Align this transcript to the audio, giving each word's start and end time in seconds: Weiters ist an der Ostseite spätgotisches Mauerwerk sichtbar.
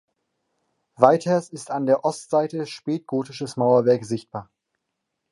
Weiters 0.95 1.49
ist 1.49 1.69
an 1.69 1.85
der 1.85 2.03
Ostseite 2.03 2.65
spätgotisches 2.65 3.55
Mauerwerk 3.55 4.03
sichtbar. 4.03 4.49